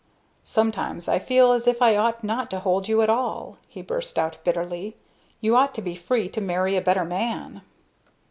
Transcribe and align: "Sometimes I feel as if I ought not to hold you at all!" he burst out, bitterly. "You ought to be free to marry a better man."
"Sometimes 0.43 1.07
I 1.07 1.19
feel 1.19 1.51
as 1.51 1.67
if 1.67 1.79
I 1.79 1.95
ought 1.95 2.23
not 2.23 2.49
to 2.49 2.59
hold 2.61 2.87
you 2.87 3.03
at 3.03 3.09
all!" 3.11 3.59
he 3.67 3.83
burst 3.83 4.17
out, 4.17 4.43
bitterly. 4.43 4.97
"You 5.41 5.55
ought 5.55 5.75
to 5.75 5.81
be 5.83 5.95
free 5.95 6.27
to 6.29 6.41
marry 6.41 6.75
a 6.75 6.81
better 6.81 7.05
man." 7.05 7.61